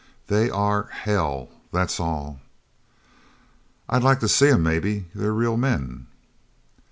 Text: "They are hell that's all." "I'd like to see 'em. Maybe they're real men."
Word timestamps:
"They 0.29 0.49
are 0.49 0.85
hell 0.89 1.49
that's 1.71 1.99
all." 1.99 2.39
"I'd 3.87 4.01
like 4.01 4.19
to 4.21 4.27
see 4.27 4.47
'em. 4.49 4.63
Maybe 4.63 5.05
they're 5.13 5.31
real 5.31 5.57
men." 5.57 6.07